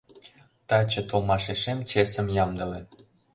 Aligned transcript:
—Таче 0.67 1.01
толмашешем 1.09 1.79
чесым 1.89 2.27
ямдыле! 2.43 2.79